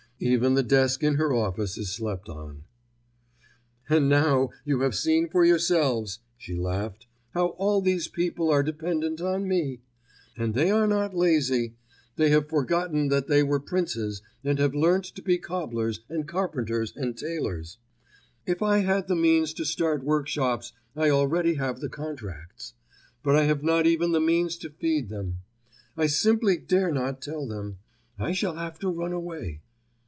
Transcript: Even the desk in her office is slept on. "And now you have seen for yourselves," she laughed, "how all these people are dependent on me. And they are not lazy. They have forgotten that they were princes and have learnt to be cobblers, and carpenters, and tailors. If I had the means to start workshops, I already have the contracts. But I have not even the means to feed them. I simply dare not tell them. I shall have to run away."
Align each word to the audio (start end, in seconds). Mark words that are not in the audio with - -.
Even 0.23 0.53
the 0.53 0.61
desk 0.61 1.01
in 1.03 1.15
her 1.15 1.33
office 1.33 1.79
is 1.79 1.91
slept 1.91 2.29
on. 2.29 2.63
"And 3.89 4.07
now 4.07 4.51
you 4.63 4.81
have 4.81 4.93
seen 4.93 5.27
for 5.27 5.43
yourselves," 5.43 6.19
she 6.37 6.53
laughed, 6.55 7.07
"how 7.31 7.47
all 7.57 7.81
these 7.81 8.07
people 8.07 8.51
are 8.51 8.61
dependent 8.61 9.19
on 9.19 9.47
me. 9.47 9.79
And 10.37 10.53
they 10.53 10.69
are 10.69 10.85
not 10.85 11.15
lazy. 11.15 11.73
They 12.17 12.29
have 12.29 12.49
forgotten 12.49 13.07
that 13.07 13.25
they 13.29 13.41
were 13.41 13.59
princes 13.59 14.21
and 14.43 14.59
have 14.59 14.75
learnt 14.75 15.05
to 15.05 15.23
be 15.23 15.39
cobblers, 15.39 16.01
and 16.07 16.27
carpenters, 16.27 16.93
and 16.95 17.17
tailors. 17.17 17.79
If 18.45 18.61
I 18.61 18.81
had 18.81 19.07
the 19.07 19.15
means 19.15 19.55
to 19.55 19.65
start 19.65 20.03
workshops, 20.03 20.71
I 20.95 21.09
already 21.09 21.55
have 21.55 21.79
the 21.79 21.89
contracts. 21.89 22.75
But 23.23 23.35
I 23.35 23.45
have 23.45 23.63
not 23.63 23.87
even 23.87 24.11
the 24.11 24.21
means 24.21 24.55
to 24.57 24.69
feed 24.69 25.09
them. 25.09 25.39
I 25.97 26.05
simply 26.05 26.57
dare 26.57 26.91
not 26.91 27.23
tell 27.23 27.47
them. 27.47 27.79
I 28.19 28.33
shall 28.33 28.53
have 28.53 28.77
to 28.81 28.87
run 28.91 29.13
away." 29.13 29.61